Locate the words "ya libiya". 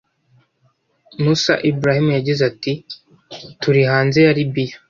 4.25-4.75